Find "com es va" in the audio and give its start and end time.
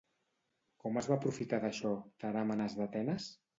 0.83-1.17